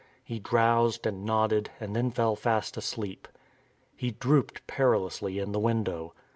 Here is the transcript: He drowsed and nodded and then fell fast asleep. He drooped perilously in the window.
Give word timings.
He 0.23 0.39
drowsed 0.39 1.05
and 1.05 1.23
nodded 1.25 1.69
and 1.79 1.95
then 1.95 2.09
fell 2.09 2.35
fast 2.35 2.75
asleep. 2.75 3.27
He 3.95 4.09
drooped 4.09 4.65
perilously 4.65 5.37
in 5.37 5.51
the 5.51 5.59
window. 5.59 6.15